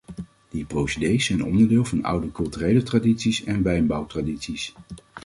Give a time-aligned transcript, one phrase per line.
[0.51, 4.73] Die procedés zijn onderdeel van oude culturele tradities en wijnbouwtradities.